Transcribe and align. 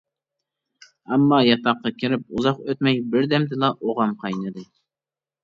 ئەمما 1.11 1.37
ياتاققا 1.47 1.91
كىرىپ 1.97 2.23
ئۇزاق 2.39 2.65
ئۆتمەي 2.73 2.99
بىردەمدىلا 3.13 3.71
ئوغام 3.77 4.19
قاينىدى. 4.25 4.67